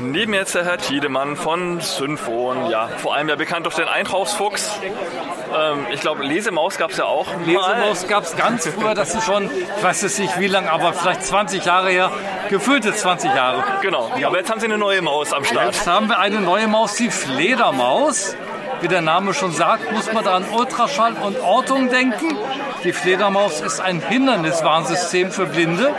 [0.00, 3.88] Neben mir jetzt der Herr Tiedemann von Synfon, ja, vor allem ja bekannt durch den
[3.88, 4.78] Einkaufsfuchs.
[5.56, 7.26] Ähm, ich glaube, Lesemaus gab es ja auch.
[7.26, 7.44] mal.
[7.46, 10.92] Lesemaus gab es ganz früher, das ist schon, ich weiß es nicht wie lange, aber
[10.92, 12.12] vielleicht 20 Jahre her,
[12.48, 13.64] gefühlte 20 Jahre.
[13.82, 15.74] Genau, aber jetzt haben Sie eine neue Maus am Start.
[15.74, 18.36] Jetzt haben wir eine neue Maus, die Fledermaus.
[18.80, 22.36] Wie der Name schon sagt, muss man da an Ultraschall und Ortung denken.
[22.84, 25.92] Die Fledermaus ist ein Hinderniswarnsystem für Blinde,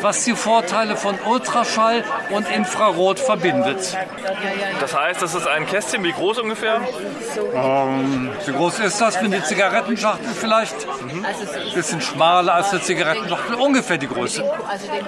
[0.00, 3.96] was die Vorteile von Ultraschall und Infrarot verbindet.
[4.80, 6.80] Das heißt, das ist ein Kästchen, wie groß ungefähr?
[8.46, 9.20] Wie groß ist das?
[9.20, 10.74] Wie eine Zigarettenschachtel vielleicht?
[10.86, 14.44] Ein bisschen schmaler als eine Zigarettenschachtel, ungefähr die Größe.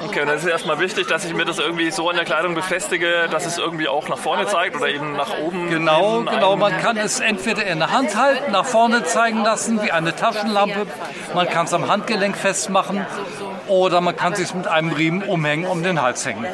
[0.06, 2.24] Okay, und dann ist es erstmal wichtig, dass ich mir das irgendwie so an der
[2.24, 5.70] Kleidung befestige, dass es irgendwie auch nach vorne zeigt oder eben nach oben.
[5.70, 6.56] Genau, genau.
[6.56, 10.86] Man kann es entweder in der Hand halten, nach vorne zeigen lassen, wie eine Taschenlampe.
[11.34, 13.06] Man kann es am Handgelenk festmachen.
[13.68, 16.46] Oder man kann es sich mit einem Riemen umhängen, um den Hals hängen,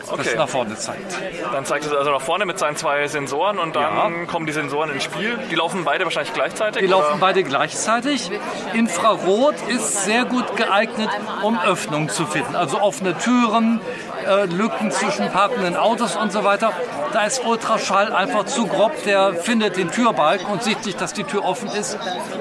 [0.00, 0.36] das Okay.
[0.36, 1.18] nach vorne zeigt.
[1.52, 4.24] Dann zeigt es also nach vorne mit seinen zwei Sensoren und dann Ja.
[4.26, 5.38] kommen die Sensoren ins Spiel.
[5.50, 6.82] Die laufen beide wahrscheinlich gleichzeitig?
[6.82, 7.20] Die laufen oder?
[7.20, 8.30] beide gleichzeitig.
[8.74, 11.10] Infrarot ist sehr gut geeignet,
[11.42, 12.56] um Öffnungen zu finden.
[12.56, 13.80] Also offene Türen,
[14.26, 16.72] äh, Lücken zwischen parkenden Autos und so weiter.
[17.12, 18.92] Da ist Ultraschall einfach zu grob.
[19.04, 21.98] Der findet den Türbalg und sieht nicht, dass die Tür offen ist.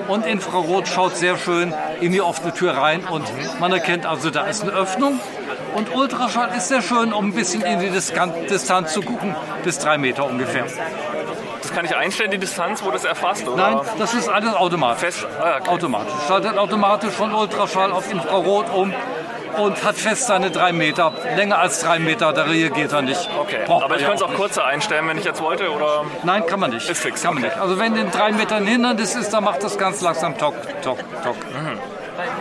[0.08, 3.24] Und Infrarot schaut sehr schön in die offene Tür rein und
[3.60, 5.20] man erkennt also, da ist eine Öffnung.
[5.78, 10.00] Und Ultraschall ist sehr schön, um ein bisschen in die Distanz zu gucken, bis drei
[10.00, 10.66] Meter ungefähr.
[11.62, 13.48] Das kann ich einstellen, die Distanz, wo das erfasst?
[13.48, 13.74] Oder?
[13.74, 15.02] Nein, das ist alles automatisch.
[15.02, 15.28] Fest?
[15.40, 15.70] Ah, okay.
[15.70, 16.14] Automatisch.
[16.28, 18.92] Schaltet automatisch von Ultraschall auf Infrarot um
[19.58, 21.14] und hat fest seine drei Meter.
[21.36, 23.30] Länger als drei Meter, da reagiert er nicht.
[23.40, 25.70] Okay, Braucht aber er ich ja könnte es auch kurzer einstellen, wenn ich jetzt wollte,
[25.70, 26.06] oder?
[26.24, 26.90] Nein, kann man nicht.
[26.90, 27.54] Ist fix, Kann man okay.
[27.54, 27.62] nicht.
[27.62, 31.36] Also wenn in drei Metern Hindernis ist, dann macht das ganz langsam Tock, Tock, Tock.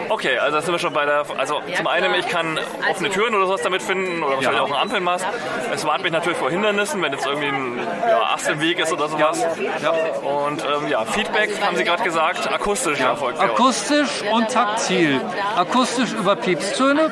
[0.08, 2.58] Okay, also da sind wir schon bei der, also zum einen, ich kann
[2.90, 4.64] offene Türen oder sowas damit finden oder wahrscheinlich Ja.
[4.64, 5.26] auch einen Ampelmast.
[5.72, 7.78] Es warnt mich natürlich vor Hindernissen, wenn jetzt irgendwie ein
[8.08, 9.44] ja, Ast im Weg ist oder sowas.
[9.82, 9.90] Ja.
[9.90, 13.38] Und ähm, ja, Feedback, haben Sie gerade gesagt, akustisch erfolgt.
[13.38, 13.44] ja.
[13.44, 15.20] Akustisch und taktil.
[15.56, 17.10] Akustisch über Piepstöne.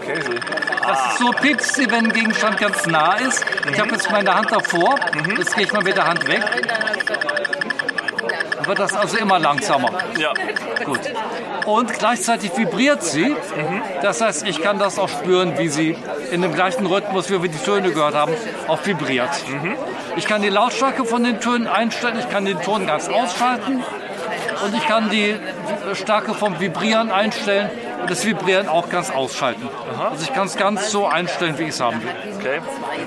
[0.00, 0.40] Okay, Sie.
[0.86, 3.44] Das ist so piepst sie, wenn ein Gegenstand ganz nah ist.
[3.70, 4.96] Ich habe jetzt meine Hand davor.
[5.38, 6.42] Jetzt gehe ich mal mit der Hand weg.
[8.62, 9.90] Dann wird das also immer langsamer.
[10.18, 10.32] Ja,
[10.84, 11.00] Gut.
[11.66, 13.34] Und gleichzeitig vibriert sie.
[14.02, 15.96] Das heißt, ich kann das auch spüren, wie sie
[16.30, 18.32] in dem gleichen Rhythmus, wie wir die Töne gehört haben,
[18.68, 19.30] auch vibriert.
[20.16, 23.82] Ich kann die Lautstärke von den Tönen einstellen, ich kann den Ton ganz ausschalten
[24.64, 25.34] und ich kann die
[25.94, 27.68] Stärke vom Vibrieren einstellen
[28.02, 29.68] und das Vibrieren auch ganz ausschalten.
[30.10, 32.10] Also ich kann es ganz so einstellen, wie ich es haben will.
[32.36, 32.60] okay.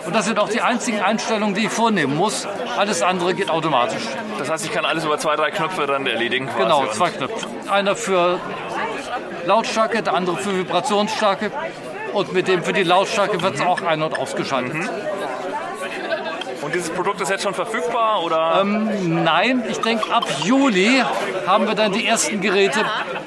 [0.06, 2.48] Und das sind auch die einzigen Einstellungen, die ich vornehmen muss.
[2.78, 4.04] Alles andere geht automatisch.
[4.40, 6.64] Das heißt, ich kann alles über zwei, drei Knöpfe dann erledigen quasi.
[6.64, 7.48] Genau, zwei Knöpfe.
[7.70, 8.40] Einer für
[9.46, 11.52] Lautstärke, der andere für Vibrationsstärke.
[12.14, 14.90] Und mit dem für die Lautstärke wird es auch ein- und ausgeschaltet.
[16.66, 18.64] Und dieses Produkt ist jetzt schon verfügbar oder?
[18.64, 21.04] Nein, ich denke, ab Juli
[21.46, 22.80] haben wir dann die ersten Geräte,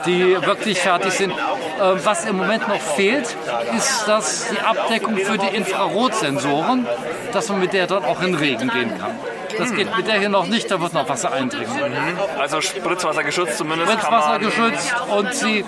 [0.06, 1.32] die wirklich fertig sind.
[1.78, 3.36] Äh, Was im Moment noch fehlt,
[3.76, 6.86] ist dass die Abdeckung für die Infrarotsensoren,
[7.32, 9.12] dass man mit der dann auch in Regen gehen kann.
[9.56, 11.68] Das geht mit der hier noch nicht, da wird noch Wasser eindringen.
[12.38, 13.92] also Spritzwasser geschützt zumindest.
[13.92, 15.64] Spritzwasser geschützt und sie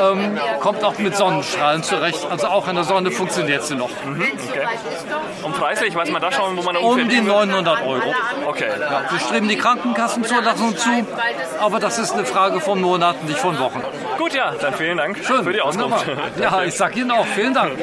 [0.00, 2.26] ähm, kommt auch mit Sonnenstrahlen zurecht.
[2.30, 3.90] Also auch in der Sonne funktioniert sie noch.
[3.90, 4.66] Okay.
[5.42, 7.46] Und preislich, weiß man da schon, wo man Um die liegen wird?
[7.46, 8.14] 900 Euro.
[8.46, 8.68] Okay.
[9.10, 10.90] Wir streben die Krankenkassenzulassung zu,
[11.60, 13.82] aber das ist eine Frage von Monaten, nicht von Wochen.
[14.18, 16.06] Gut, ja, dann vielen Dank für die Auskunft.
[16.40, 17.78] Ja, ich sag Ihnen auch vielen Dank.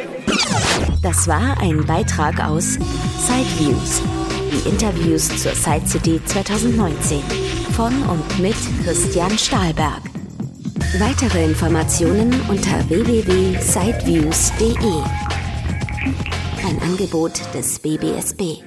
[1.02, 2.78] Das war ein Beitrag aus
[3.20, 4.02] Sideviews.
[4.52, 7.22] Die Interviews zur Side City 2019
[7.74, 10.02] von und mit Christian Stahlberg.
[11.00, 15.04] Weitere Informationen unter www.sideviews.de.
[16.68, 18.62] Ein Angebot des BBSB.